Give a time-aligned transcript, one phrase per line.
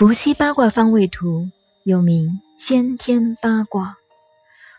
[0.00, 1.50] 伏羲八卦方位图
[1.84, 3.98] 又名先天八卦，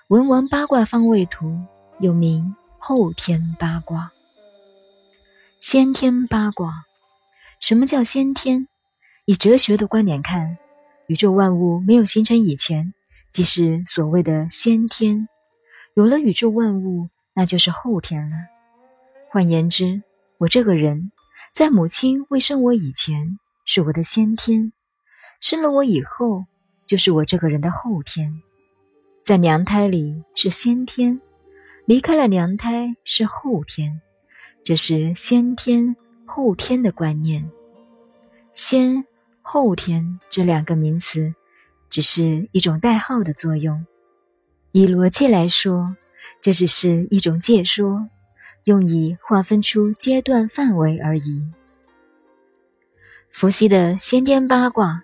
[0.08, 1.60] 文王八卦方位图
[1.99, 4.12] 又名后天八卦。
[5.60, 6.85] 先天八卦，
[7.60, 8.67] 什么叫先天？
[9.26, 10.57] 以哲学的观点看，
[11.06, 12.92] 宇宙万物没有形成以前，
[13.31, 15.28] 即是所谓的先天；
[15.94, 18.35] 有了宇宙万物，那就是后天了。
[19.30, 20.02] 换言之，
[20.39, 21.11] 我这个人，
[21.53, 24.73] 在母亲未生我以前，是我的先天。
[25.41, 26.45] 生了我以后，
[26.86, 28.41] 就是我这个人的后天，
[29.23, 31.20] 在娘胎里是先天，
[31.86, 34.00] 离开了娘胎是后天，
[34.64, 35.95] 这是先天
[36.27, 37.52] 后天的观念。
[38.54, 39.04] 先
[39.41, 41.34] 后天这两个名词，
[41.89, 43.84] 只是一种代号的作用。
[44.73, 45.95] 以逻辑来说，
[46.39, 48.08] 这只是一种借说，
[48.66, 51.44] 用以划分出阶段范围而已。
[53.31, 55.02] 伏羲的先天八卦。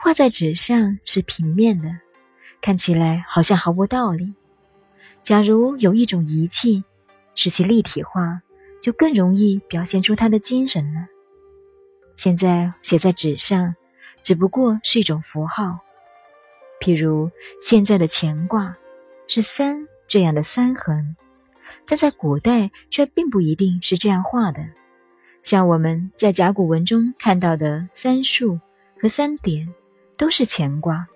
[0.00, 1.90] 画在纸上是平面的，
[2.60, 4.32] 看起来好像毫无道理。
[5.24, 6.84] 假如有一种仪器
[7.34, 8.40] 使其立体化，
[8.80, 11.06] 就更容易表现出它的精神了。
[12.14, 13.74] 现在写在纸上，
[14.22, 15.80] 只不过是一种符号，
[16.80, 17.28] 譬如
[17.60, 18.76] 现在的乾卦
[19.26, 21.16] 是三这样的三横，
[21.84, 24.64] 但在古代却并不一定是这样画的。
[25.42, 28.60] 像我们在甲骨文中看到的三竖
[29.00, 29.68] 和三点。
[30.18, 31.06] 都是乾卦，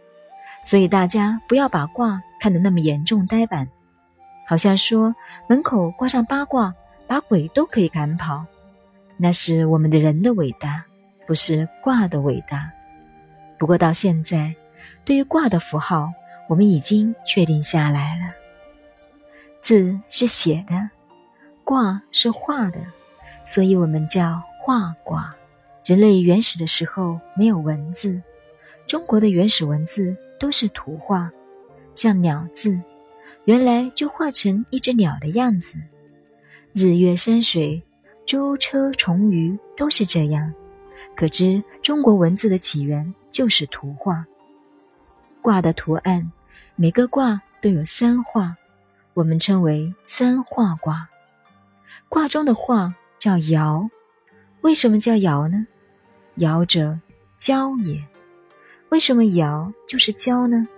[0.65, 3.69] 所以大家不要把卦看得那么严重呆板，
[4.47, 5.15] 好像说
[5.49, 6.73] 门口挂上八卦，
[7.07, 8.47] 把鬼都可以赶跑。
[9.19, 10.83] 那是我们的人的伟大，
[11.27, 12.71] 不是卦的伟大。
[13.59, 14.55] 不过到现在，
[15.05, 16.11] 对于卦的符号，
[16.49, 18.33] 我们已经确定下来了。
[19.61, 20.91] 字是写的，
[21.63, 22.81] 卦是画的，
[23.45, 25.35] 所以我们叫画卦。
[25.85, 28.21] 人类原始的时候没有文字。
[28.93, 31.33] 中国的原始文字都是图画，
[31.95, 32.79] 像鸟字，
[33.47, 35.79] 原来就画成一只鸟的样子。
[36.75, 37.83] 日月山水、
[38.27, 40.53] 舟车虫鱼都是这样，
[41.17, 44.27] 可知中国文字的起源就是图画。
[45.41, 46.31] 卦的图案，
[46.77, 48.55] 每个卦都有三画，
[49.15, 51.09] 我们称为三画卦。
[52.11, 53.89] 卦中的画叫爻，
[54.61, 55.67] 为什么叫爻呢？
[56.37, 57.01] 爻者，
[57.39, 57.99] 交也。
[58.93, 60.69] 为什么爻就是交呢？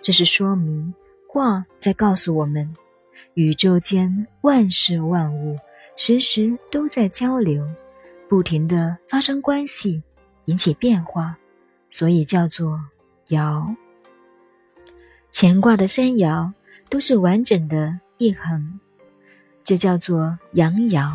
[0.00, 0.94] 这是说明
[1.26, 2.74] 卦在告诉我们，
[3.34, 5.58] 宇宙间万事万物
[5.94, 7.62] 时时都在交流，
[8.26, 10.02] 不停的发生关系，
[10.46, 11.36] 引起变化，
[11.90, 12.80] 所以叫做
[13.28, 13.62] 爻。
[15.30, 16.50] 乾卦的三爻
[16.88, 18.80] 都是完整的一横，
[19.62, 21.12] 这叫做阳爻。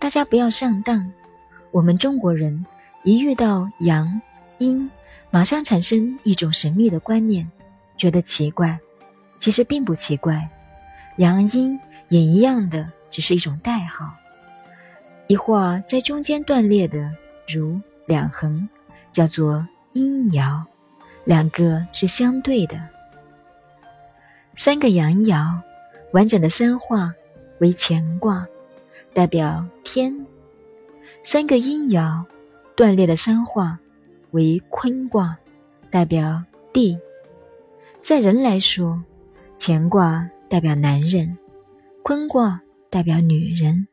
[0.00, 1.12] 大家不要上当，
[1.70, 2.66] 我们中国人
[3.04, 4.20] 一遇到阳
[4.58, 4.90] 阴。
[5.34, 7.44] 马上产生一种神秘的观念，
[7.96, 8.78] 觉得奇怪，
[9.36, 10.48] 其实并不奇怪。
[11.16, 11.76] 阳阴
[12.08, 14.14] 也一样的，只是一种代号。
[15.26, 17.10] 一画在中间断裂的，
[17.48, 18.68] 如两横，
[19.10, 20.62] 叫做阴爻，
[21.24, 22.80] 两个是相对的。
[24.54, 25.52] 三个阳爻，
[26.12, 27.12] 完整的三画
[27.58, 28.46] 为乾卦，
[29.12, 30.14] 代表天；
[31.24, 32.24] 三个阴爻，
[32.76, 33.76] 断裂的三画。
[34.34, 35.38] 为坤卦，
[35.92, 36.98] 代表地。
[38.00, 39.00] 在人来说，
[39.56, 41.38] 乾卦代表男人，
[42.02, 43.86] 坤卦代表女人。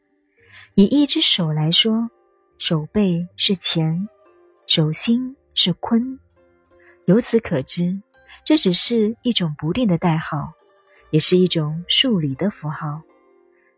[0.74, 2.10] 以一只手来说，
[2.58, 4.08] 手背是乾，
[4.66, 6.20] 手心是坤。
[7.06, 8.02] 由此可知，
[8.44, 10.52] 这只是一种不定的代号，
[11.12, 13.00] 也是一种数理的符号。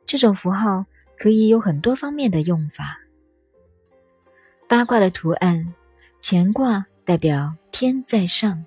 [0.05, 0.85] 这种符号
[1.17, 2.97] 可以有很多方面的用法。
[4.69, 5.73] 八卦的图案。
[6.25, 8.63] 乾卦代表天在上，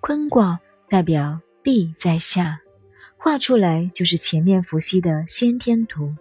[0.00, 2.58] 坤卦代表地在下，
[3.18, 6.16] 画出来就是前面伏羲的先天图。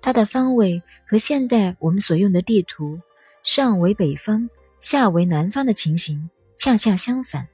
[0.00, 2.98] 它的方位和现代我们所用的地图
[3.42, 4.48] 上为北方、
[4.80, 7.46] 下为南方的情形恰恰相反。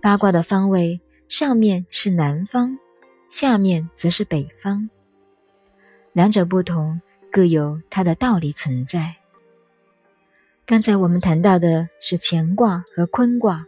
[0.00, 0.98] 八卦的方位
[1.28, 2.78] 上面是南方，
[3.28, 4.88] 下面则是北方，
[6.14, 6.98] 两者不同，
[7.30, 9.14] 各有它的道理存在。
[10.68, 13.64] 刚才我们谈到的是乾卦和坤卦，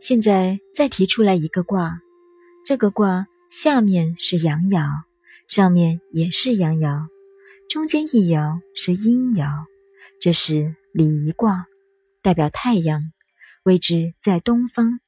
[0.00, 1.98] 现在再提出来一个卦，
[2.64, 4.88] 这个卦下面是阳爻，
[5.48, 7.08] 上面也是阳爻，
[7.68, 9.50] 中间一爻是阴爻，
[10.20, 11.64] 这是离卦，
[12.22, 13.10] 代表太阳，
[13.64, 15.00] 位置在东方。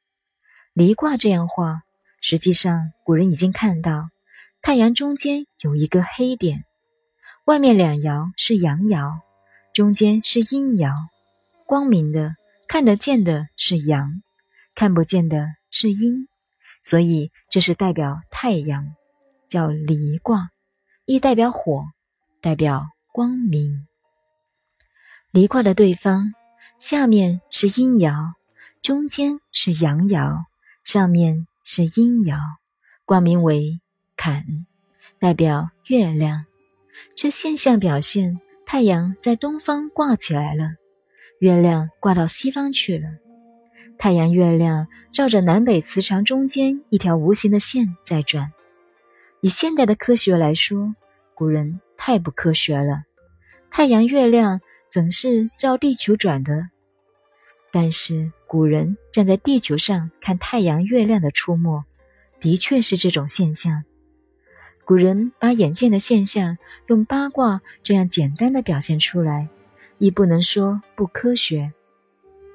[0.73, 1.83] 离卦这样画，
[2.21, 4.09] 实际上古人已经看到，
[4.61, 6.65] 太阳中间有一个黑点，
[7.45, 9.21] 外面两爻是阳爻，
[9.73, 10.93] 中间是阴爻。
[11.73, 12.37] 光明的
[12.69, 14.23] 看得见的是阳，
[14.75, 16.29] 看不见的是阴，
[16.83, 18.95] 所以这是代表太阳，
[19.49, 20.51] 叫离卦，
[21.07, 21.85] 亦代表火，
[22.43, 23.89] 代表光明。
[25.31, 26.35] 离卦的对方，
[26.79, 28.35] 下面是阴爻，
[28.83, 30.45] 中间是阳爻，
[30.85, 32.39] 上面是阴爻，
[33.07, 33.81] 卦名为
[34.15, 34.45] 坎，
[35.19, 36.45] 代表月亮。
[37.17, 40.73] 这现象表现太阳在东方挂起来了，
[41.43, 43.09] 月亮挂到西方去了。
[43.99, 48.53] 太阳、月亮绕着南北磁场中间一条无形的线在转。
[49.41, 50.95] 以现代的科学来说，
[51.35, 53.03] 古人太不科学了。
[53.73, 56.69] 太阳、月亮总是绕地球转的？
[57.73, 61.83] 但是古人站在地球上看太阳、月亮的出没，
[62.39, 63.83] 的确是这种现象。
[64.85, 66.57] 古人把眼见的现象
[66.87, 69.49] 用八卦这样简单的表现出来，
[70.03, 71.73] 亦不能说不科学。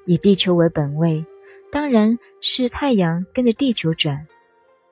[0.05, 1.25] 以地球为本位，
[1.71, 4.17] 当然是太阳跟着地球转；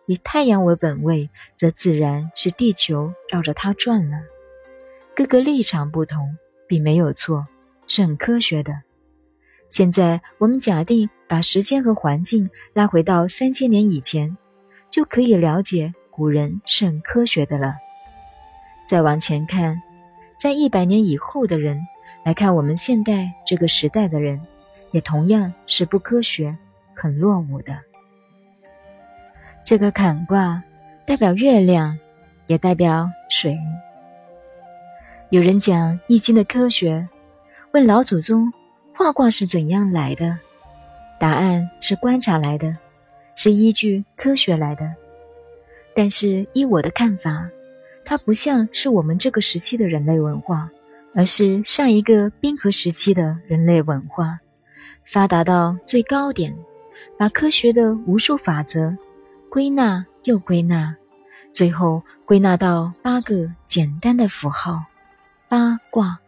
[0.05, 4.19] 以太阳为本位，则自然是地球绕着它转了。
[5.13, 7.45] 各个立场不同，并没有错，
[7.87, 8.73] 是很科学的。
[9.69, 14.37] 现在我们假定把时间和环境拉回到三千年以前，
[14.89, 15.93] 就可以了解。
[16.09, 17.75] 古人是很科学的了。
[18.87, 19.81] 再往前看，
[20.39, 21.77] 在一百年以后的人
[22.25, 24.41] 来看我们现代这个时代的人，
[24.89, 26.57] 也同样是不科学、
[26.95, 27.77] 很落伍的。
[29.63, 30.63] 这个坎卦
[31.05, 31.95] 代表月亮，
[32.47, 33.55] 也代表水。
[35.29, 37.07] 有人讲《易经》的科学，
[37.73, 38.51] 问老祖宗
[38.95, 40.39] 画卦是怎样来的？
[41.19, 42.75] 答案是观察来的，
[43.35, 44.91] 是依据科学来的。
[45.95, 47.47] 但是依我的看法，
[48.03, 50.71] 它不像是我们这个时期的人类文化，
[51.15, 54.37] 而是上一个冰河时期的人类文化，
[55.05, 56.53] 发达到最高点，
[57.17, 58.95] 把科学的无数法则
[59.49, 60.93] 归纳又归纳，
[61.53, 64.83] 最后归纳到八个简单的符号，
[65.47, 66.19] 八卦，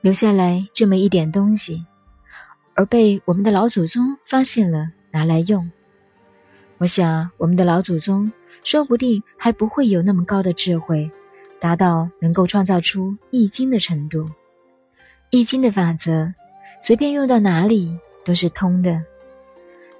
[0.00, 1.84] 留下来这么一点东西，
[2.74, 5.70] 而被我们的老祖宗发现了，拿来用。
[6.78, 8.32] 我想我们的老祖宗。
[8.62, 11.10] 说不定还不会有那么高的智慧，
[11.64, 14.24] 达到能够创造出《易经》的程度。
[15.30, 16.34] 《易经》的法则，
[16.82, 19.02] 随便用到哪里都是通的。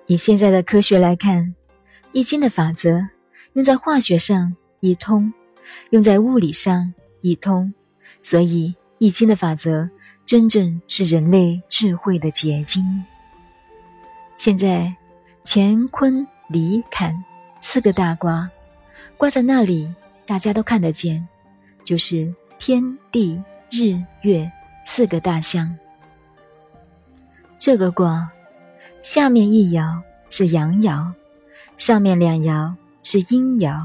[0.04, 1.42] 以现在的科学来看，
[2.12, 3.08] 《易经》的法则
[3.54, 5.32] 用在化学上一通，
[5.88, 7.72] 用在物理上一通，
[8.22, 9.88] 所以《易经》的法则
[10.26, 12.84] 真正是人类智慧的结晶。
[14.36, 14.94] 现在，
[15.46, 17.24] 乾坤离坎。
[17.62, 18.50] 四个大瓜
[19.16, 19.90] 挂在那里，
[20.26, 21.26] 大家都看得见，
[21.84, 22.82] 就是天
[23.12, 23.40] 地
[23.70, 24.50] 日月
[24.86, 25.76] 四个大象。
[27.58, 28.30] 这个卦
[29.02, 30.00] 下面一爻
[30.30, 31.12] 是阳爻，
[31.76, 32.72] 上面两爻
[33.02, 33.80] 是阴爻。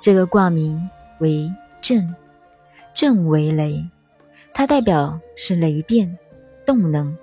[0.00, 0.88] 这个卦名
[1.18, 2.14] 为震，
[2.94, 3.84] 震为雷，
[4.52, 6.18] 它代表是雷电
[6.64, 7.16] 动能。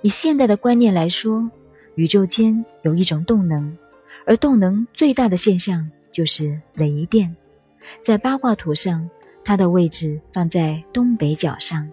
[0.00, 1.48] 以现代的观念来说，
[1.94, 3.76] 宇宙间有一种动能。
[4.24, 7.36] 而动能最大的现象就是雷电，
[8.00, 9.10] 在八卦图上，
[9.44, 11.90] 它的位置放在东北角上，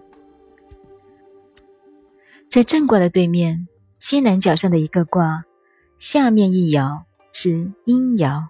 [2.48, 5.44] 在正卦的对面西南角上的一个卦，
[5.98, 8.46] 下面一爻是阴爻，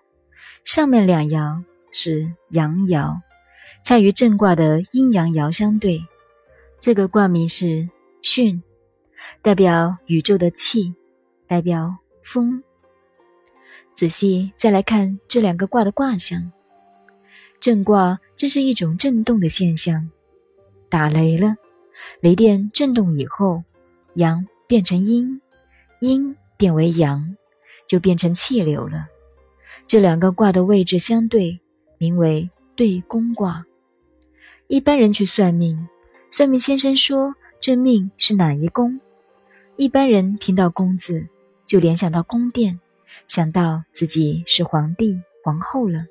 [0.64, 3.20] 上面两爻是阳爻，
[3.82, 6.04] 恰与正卦的阴阳爻相对。
[6.78, 7.88] 这个卦名是
[8.22, 8.62] 巽，
[9.42, 10.94] 代表宇宙的气，
[11.46, 12.62] 代表风。
[13.94, 16.50] 仔细再来看这两个卦的卦象，
[17.60, 20.10] 震卦这是一种震动的现象，
[20.88, 21.56] 打雷了，
[22.20, 23.62] 雷电震动以后，
[24.14, 25.42] 阳变成阴，
[26.00, 27.36] 阴变为阳，
[27.86, 29.06] 就变成气流了。
[29.86, 31.60] 这两个卦的位置相对，
[31.98, 33.66] 名为对宫卦。
[34.66, 35.86] 一般人去算命，
[36.30, 38.98] 算命先生说这命是哪一宫，
[39.76, 41.28] 一般人听到“宫”字，
[41.66, 42.80] 就联想到宫殿。
[43.26, 46.06] 想到自己是皇帝、皇后了，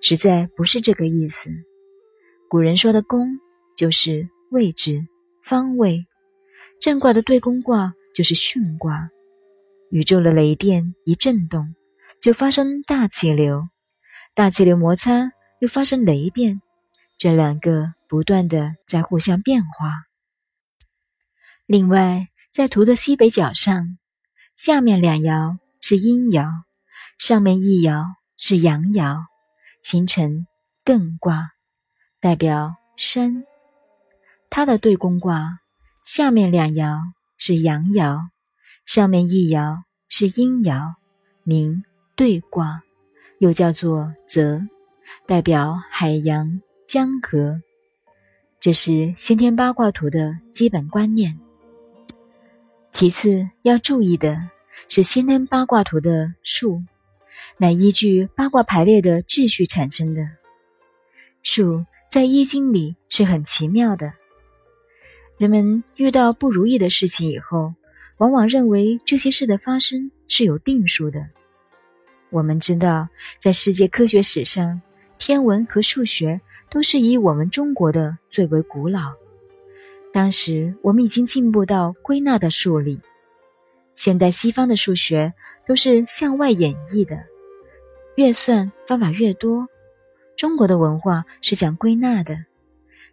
[0.00, 1.50] 实在不是这个意思。
[2.48, 3.38] 古人说的“宫”
[3.76, 5.06] 就是位置、
[5.42, 6.06] 方位。
[6.80, 9.10] 正卦的对宫卦就是巽卦。
[9.90, 11.74] 宇宙的雷电一震动，
[12.20, 13.68] 就发生大气流，
[14.34, 16.62] 大气流摩擦又发生雷电，
[17.18, 20.04] 这两个不断的在互相变化。
[21.66, 23.98] 另外，在图的西北角上，
[24.56, 25.58] 下面两爻。
[25.84, 26.48] 是阴爻，
[27.18, 28.04] 上面一爻
[28.36, 29.18] 是阳爻，
[29.82, 30.46] 形成
[30.84, 31.50] 艮卦，
[32.20, 33.44] 代表山。
[34.48, 35.58] 它的对宫卦
[36.04, 36.98] 下面两爻
[37.38, 38.28] 是阳爻，
[38.86, 40.94] 上面一爻是阴爻，
[41.42, 41.82] 名
[42.16, 42.82] 兑卦，
[43.38, 44.60] 又叫做泽，
[45.26, 47.60] 代表海洋、江河。
[48.60, 51.38] 这是先天八卦图的基本观念。
[52.92, 54.50] 其次要注意的
[54.88, 56.82] 是，先天八卦图的数，
[57.56, 60.22] 乃依据八卦排列的秩序产生的。
[61.42, 64.12] 数在易经里是很奇妙的。
[65.38, 67.74] 人们遇到不如意的事情以后，
[68.18, 71.26] 往往认为这些事的发生是有定数的。
[72.30, 73.08] 我们知道，
[73.38, 74.80] 在世界科学史上，
[75.18, 79.12] 天文和数学都是以我们中国的最为古老。
[80.12, 83.00] 当时我们已经进步到归纳的数理，
[83.94, 85.32] 现代西方的数学
[85.66, 87.18] 都是向外演绎的，
[88.16, 89.66] 越算方法越多。
[90.36, 92.36] 中国的文化是讲归纳的，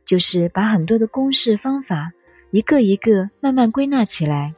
[0.06, 2.12] 就是把很多的公式方法
[2.52, 4.54] 一个一个慢慢归纳起来，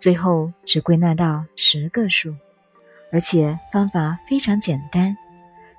[0.00, 2.34] 最后只归纳到十个数，
[3.12, 5.16] 而且方法非常简单，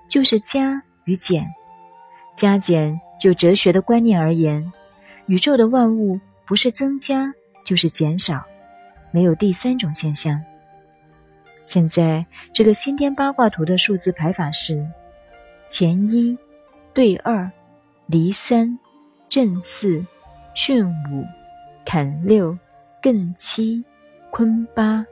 [0.08, 1.48] 就是加与减。
[2.36, 4.72] 加减就哲学的观念而言，
[5.26, 7.34] 宇宙的万物不是增加
[7.66, 8.46] 就是减少，
[9.12, 10.40] 没有第三种现象。
[11.68, 14.84] 现在这个先天八卦图的数字排法是。
[15.70, 16.36] 乾一，
[16.94, 17.52] 兑二，
[18.06, 18.80] 离三，
[19.28, 20.02] 震四，
[20.56, 21.26] 巽五，
[21.86, 22.58] 坎六，
[23.02, 23.84] 艮七，
[24.32, 25.06] 坤八。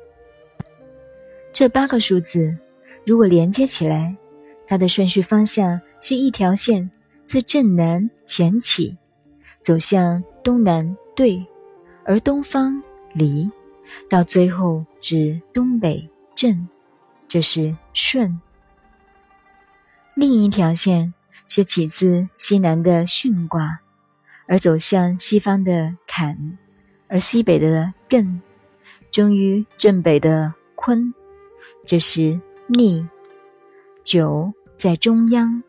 [1.51, 2.57] 这八个数字
[3.05, 4.15] 如果连接起来，
[4.65, 6.89] 它的顺序方向是一条线
[7.25, 8.95] 自正南前起，
[9.59, 11.45] 走向东南对，
[12.05, 12.81] 而东方
[13.13, 13.51] 离，
[14.09, 16.67] 到最后至东北震，
[17.27, 18.39] 这是顺。
[20.13, 21.13] 另一条线
[21.47, 23.79] 是起自西南的巽卦，
[24.47, 26.37] 而走向西方的坎，
[27.07, 28.39] 而西北的艮，
[29.11, 31.13] 终于正北的坤，
[31.85, 33.05] 这是逆。
[34.03, 35.63] 九在中央，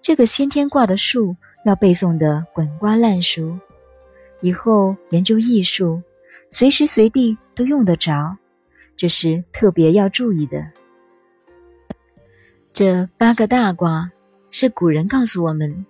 [0.00, 3.58] 这个先天卦的数要背诵的滚瓜烂熟，
[4.40, 6.00] 以后研究艺术，
[6.48, 8.34] 随时随地都用得着，
[8.96, 10.64] 这是特别要注意的。
[12.72, 14.10] 这八个大卦
[14.50, 15.84] 是古人告诉我们，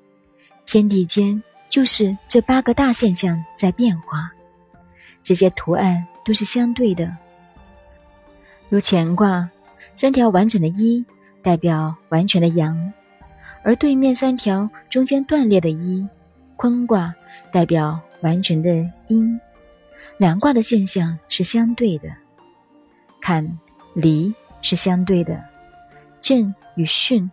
[0.66, 4.30] 天地间就是这八个大现象在变化，
[5.23, 7.11] 这些图案都是相对的。
[8.68, 9.49] 如乾卦，
[9.94, 11.04] 三条完整的一
[11.42, 12.92] 代表完全的阳，
[13.62, 16.06] 而对面三条中间断裂的一，
[16.56, 17.14] 坤卦
[17.50, 19.40] 代表完全的阴。
[20.18, 22.08] 两卦的现象是相对的，
[23.25, 23.59] 坎
[23.95, 25.43] 离是相对的，
[26.21, 26.54] 震。
[26.76, 27.31] 与巽、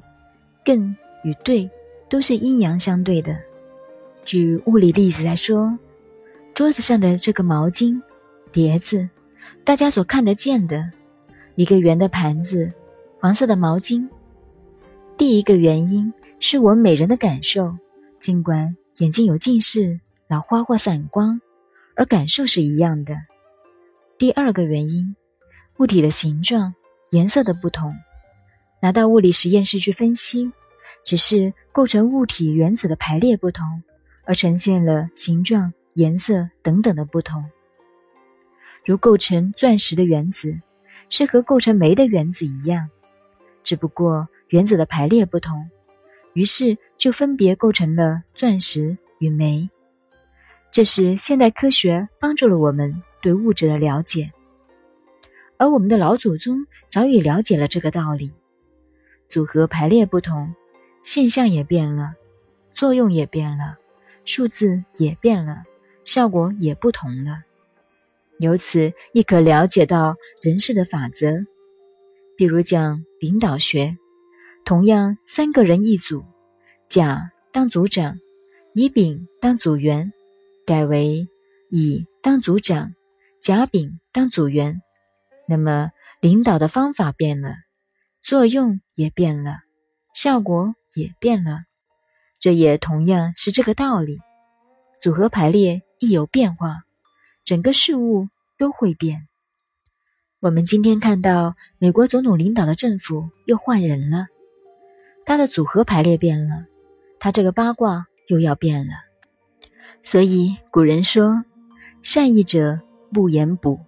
[0.63, 0.93] 艮
[1.23, 1.67] 与兑
[2.07, 3.35] 都是阴阳相对的。
[4.23, 5.75] 举物理例子来说，
[6.53, 7.99] 桌子上的这个毛巾、
[8.51, 9.09] 碟子，
[9.63, 10.87] 大家所看得见的，
[11.55, 12.71] 一个圆的盘子、
[13.19, 14.07] 黄色的毛巾。
[15.17, 17.75] 第一个原因是我们每人的感受，
[18.19, 21.41] 尽管眼睛有近视、老花或散光，
[21.95, 23.15] 而感受是一样的。
[24.19, 25.15] 第二个原因，
[25.81, 26.75] 物体的形状、
[27.09, 27.91] 颜色的不同。
[28.83, 30.51] 拿到物理实验室去分析，
[31.03, 33.81] 只是构成物体原子的排列不同，
[34.23, 37.43] 而呈现了形状、颜色等等的不同。
[38.85, 40.55] 如构成钻石的原子，
[41.09, 42.87] 是和构成煤的原子一样，
[43.63, 45.67] 只不过原子的排列不同，
[46.33, 49.67] 于是就分别构成了钻石与煤。
[50.71, 54.31] 这是现代科学帮助了我们对物质的了解，
[55.61, 58.31] 而我们的老祖宗早已了解了这个道理。
[59.27, 60.55] 组合排列不同，
[61.03, 62.13] 现象也变了，
[62.73, 63.77] 作用也变了，
[64.25, 65.61] 数字也变了，
[66.03, 67.43] 效果也不同了。
[68.39, 71.45] 由此亦可了解到人事的法则。
[72.35, 73.95] 比如讲领导学，
[74.65, 76.25] 同样三个人一组，
[76.87, 78.17] 甲当组长，
[78.73, 80.11] 乙丙当组员，
[80.65, 81.27] 改为
[81.69, 82.95] 乙当组长，
[83.39, 84.81] 甲丙当组员，
[85.51, 85.91] 那么
[86.21, 87.55] 领导的方法变了。
[88.21, 89.57] 作用也变了，
[90.13, 91.65] 效果也变了，
[92.39, 94.17] 这也同样是这个道理。
[95.01, 96.83] 组合排列一有变化，
[97.43, 99.27] 整个事物都会变。
[100.39, 104.27] 我们今天看到美国总统领导的政府又换人了，
[105.25, 106.65] 他的组合排列变了，
[107.19, 108.93] 他这个八卦又要变了。
[110.01, 111.43] 所以古人说
[112.01, 112.79] ：“善意者
[113.11, 113.81] 不言补。”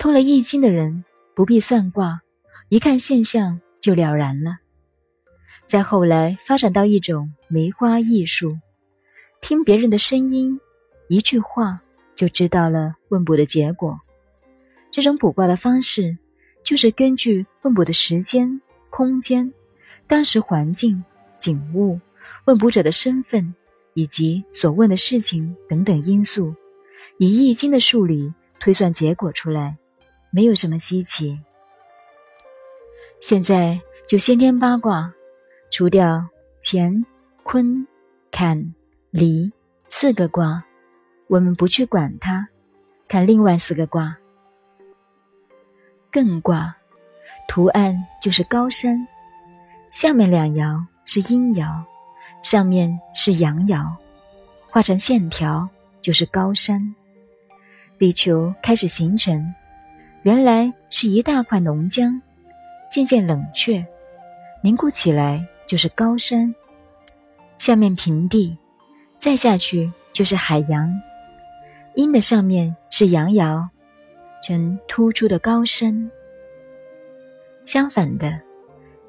[0.00, 1.04] 通了易经的人
[1.34, 2.22] 不必算卦。
[2.70, 4.56] 一看现象就了然了。
[5.66, 8.56] 再后来发展到一种梅花艺术，
[9.42, 10.58] 听别人的声音，
[11.08, 11.82] 一句话
[12.14, 14.00] 就知道了问卜的结果。
[14.90, 16.16] 这种卜卦的方式，
[16.64, 19.52] 就是根据问卜的时间、空间、
[20.06, 21.04] 当时环境、
[21.38, 22.00] 景物、
[22.46, 23.54] 问卜者的身份
[23.92, 26.54] 以及所问的事情等等因素，
[27.18, 29.76] 以易经的数理推算结果出来，
[30.30, 31.38] 没有什么稀奇。
[33.20, 35.12] 现在就先天八卦，
[35.70, 36.26] 除掉
[36.62, 37.04] 乾、
[37.42, 37.86] 坤、
[38.30, 38.74] 坎、
[39.10, 39.52] 离
[39.88, 40.64] 四个卦，
[41.28, 42.48] 我们不去管它，
[43.08, 44.16] 看另外四个卦。
[46.12, 46.74] 艮卦，
[47.46, 49.06] 图案就是高山，
[49.90, 51.84] 下面两爻是阴爻，
[52.42, 53.86] 上面是阳爻，
[54.68, 55.68] 画成线条
[56.00, 56.94] 就是高山。
[57.98, 59.54] 地球开始形成，
[60.22, 62.20] 原来是一大块浓浆，
[62.90, 63.84] 渐渐冷却，
[64.62, 66.54] 凝固起来就是高山。
[67.56, 68.56] 下面平地，
[69.18, 70.90] 再下去就是海洋，
[71.94, 73.66] 阴的上面是阳爻。
[74.42, 76.10] 呈突出的高山。
[77.66, 78.40] 相反的，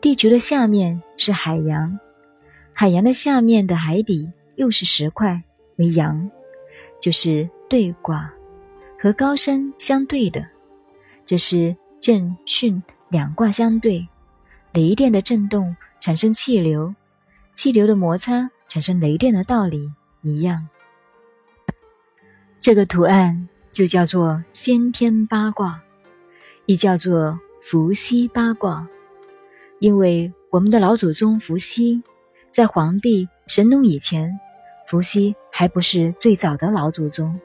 [0.01, 1.97] 地球的下面是海洋，
[2.73, 5.41] 海洋的下面的海底又是石块，
[5.77, 6.29] 为阳，
[6.99, 8.29] 就是对卦，
[8.99, 10.45] 和高山相对的。
[11.31, 14.05] 这是震巽两卦相对，
[14.73, 16.93] 雷电的震动产生气流，
[17.53, 19.89] 气流的摩擦产生雷电的道理
[20.23, 20.67] 一样。
[22.59, 23.47] 这个图案。
[23.71, 25.81] 就叫做先天八卦，
[26.65, 28.85] 亦叫做伏羲八卦，
[29.79, 32.03] 因为我们的老祖宗伏羲，
[32.51, 34.37] 在黄帝、神农以前，
[34.85, 37.39] 伏羲还不是最早的老祖宗，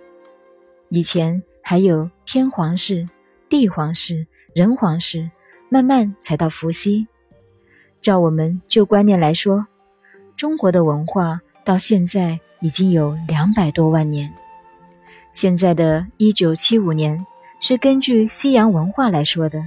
[0.88, 3.08] 以前还有天皇氏、
[3.48, 5.30] 地皇室、人皇室，
[5.68, 7.06] 慢慢才到伏羲。
[8.02, 9.66] 照我们旧观念来说，
[10.36, 14.32] 中国的文化到现在已经有两百多万年。
[15.32, 17.24] 现在的一九七五年
[17.60, 19.62] 是根据西洋文化来说的，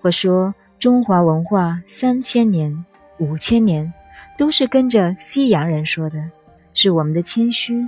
[0.00, 2.84] 或说中华文化三千年、
[3.18, 3.92] 五千年
[4.36, 6.22] 都是跟着西洋人说的，
[6.74, 7.86] 是我们的谦虚。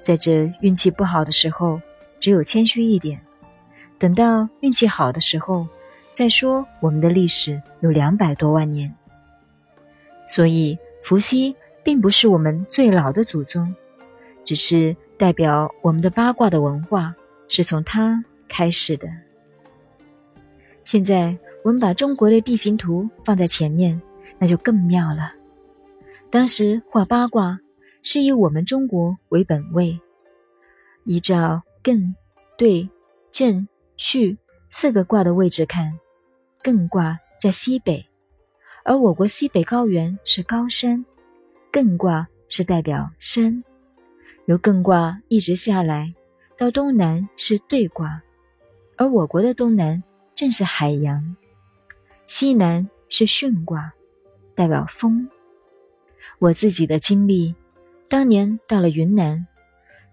[0.00, 1.80] 在这运气不好的时候，
[2.20, 3.18] 只有谦虚一点；
[3.98, 5.66] 等到运气好的时候，
[6.12, 8.94] 再说我们的历史有两百多万年。
[10.26, 13.74] 所以，伏羲并不是我们最老的祖宗，
[14.44, 14.96] 只是。
[15.18, 17.14] 代表我们的八卦的文化
[17.48, 19.08] 是从他开始的。
[20.84, 23.98] 现在我们把中国的地形图放在前面，
[24.38, 25.32] 那就更妙了。
[26.28, 27.58] 当时画八卦
[28.02, 29.98] 是以我们中国为本位，
[31.04, 32.12] 依照艮、
[32.58, 32.86] 兑、
[33.32, 33.66] 震、
[33.98, 34.36] 巽
[34.68, 35.98] 四个卦的位置看，
[36.62, 38.04] 艮卦在西北，
[38.84, 41.04] 而我国西北高原是高山，
[41.72, 43.64] 艮卦是代表山。
[44.44, 46.14] 由艮卦一直下来，
[46.58, 48.22] 到东南是兑卦，
[48.96, 50.02] 而我国的东南
[50.34, 51.34] 正是海洋，
[52.26, 53.92] 西南是巽卦，
[54.54, 55.28] 代表风。
[56.38, 57.54] 我自己的经历，
[58.08, 59.46] 当年到了云南，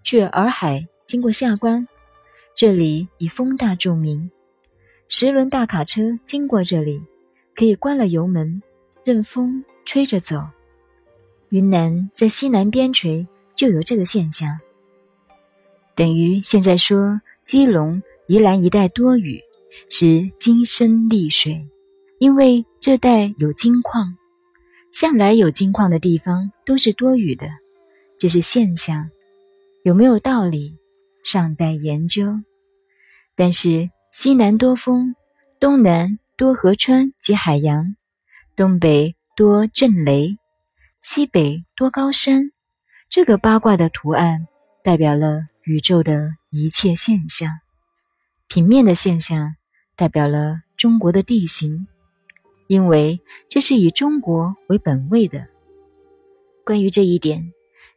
[0.04, 1.86] 去洱海，经过下关，
[2.56, 4.30] 这里以风大著名，
[5.10, 7.02] 十轮大卡车经过这里，
[7.56, 8.62] 可以关了油门，
[9.04, 10.42] 任风吹着走。
[11.50, 13.26] 云南在西南边陲。
[13.56, 14.50] 就有这个现象，
[15.96, 19.40] 等于现在说基隆、宜兰一带多雨，
[19.90, 21.66] 是金生丽水，
[22.18, 24.18] 因为这带有金矿，
[24.92, 27.48] 向来有金矿的地方都是多雨的，
[28.18, 29.08] 这是现象，
[29.84, 30.76] 有没有道理，
[31.24, 32.42] 尚待研究。
[33.36, 35.16] 但是西南多风，
[35.60, 37.96] 东南多河川及海洋，
[38.56, 40.38] 东北多震雷，
[41.02, 42.52] 西北多高山。
[43.10, 44.48] 这个八卦的图案
[44.84, 47.50] 代表了宇宙的一切现象，
[48.48, 49.56] 平面的现象
[49.96, 51.88] 代表了中国的地形，
[52.68, 55.48] 因为这是以中国为本位的。
[56.66, 57.52] 关于这一点，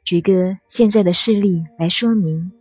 [0.05, 2.53] 举个现在的事例来说明：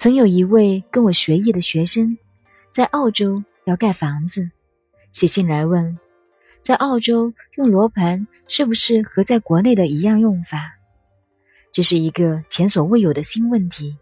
[0.00, 2.16] 曾有一位跟我学艺的学生，
[2.70, 4.50] 在澳洲要盖房子，
[5.12, 5.98] 写信来问，
[6.62, 10.72] 在澳洲用罗盘是不是和在国内的一样用法？
[11.70, 13.94] 这是一个前所未有的新问题，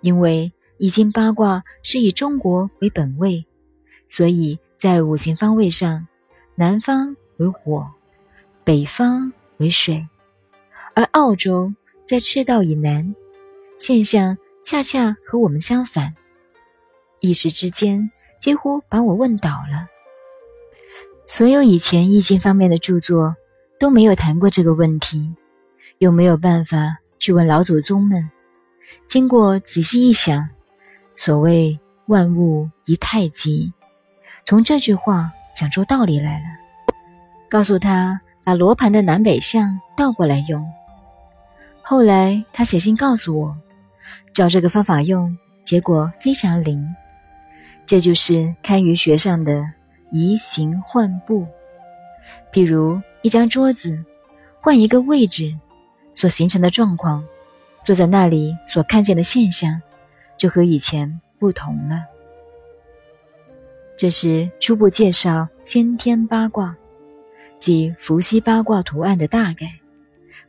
[0.00, 3.44] 因为易经八卦是以中国为本位，
[4.08, 6.06] 所以在五行方位上，
[6.54, 7.86] 南方为火，
[8.64, 10.08] 北方为水，
[10.94, 11.70] 而澳洲
[12.06, 13.14] 在赤道以南，
[13.76, 16.14] 现象恰恰和我们相反。
[17.20, 19.86] 一时之间，几乎把我问倒了。
[21.26, 23.36] 所有以前易经方面的著作
[23.78, 25.34] 都没有谈过这个问题。
[25.98, 28.28] 又没有办法去问老祖宗们，
[29.06, 30.48] 经过仔细一想，
[31.14, 33.72] 所谓“万物一太极”，
[34.44, 36.44] 从这句话讲出道理来了。
[37.48, 40.66] 告诉他把罗盘的南北向倒过来用。
[41.82, 43.56] 后来他写信告诉我，
[44.32, 46.86] 照这个方法用，结果非常灵。
[47.84, 49.64] 这就是堪舆学上的
[50.10, 51.46] 移形换步。
[52.52, 54.02] 譬如一张桌子，
[54.60, 55.54] 换一个位置，
[56.14, 57.24] 所形成的状况，
[57.84, 59.80] 坐在那里所看见的现象，
[60.38, 62.04] 就和以前不同了。
[63.98, 66.74] 这是初步介绍先天八卦，
[67.58, 69.66] 即伏羲八卦图案的大概，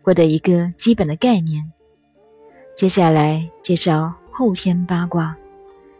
[0.01, 1.69] 获得一个基本的概念。
[2.75, 5.37] 接下来介绍后天八卦，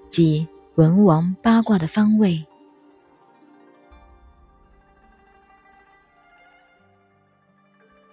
[0.10, 2.44] 即文王八卦的方位。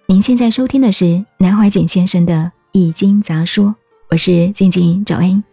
[0.05, 2.33] 您现在收听的是南怀瑾先生的
[2.71, 3.65] 《易经杂说》，
[4.09, 5.43] 我是静静找恩，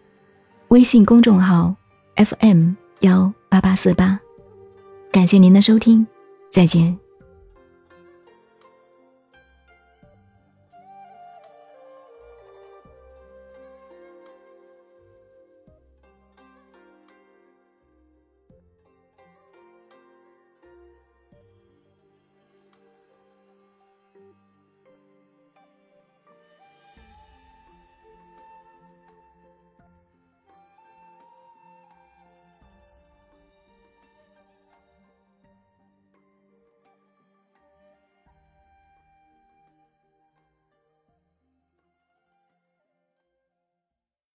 [0.69, 1.75] 微信公众号
[2.17, 4.21] FM 幺八八四八，
[5.11, 6.07] 感谢您的收听，
[6.51, 7.08] 再见。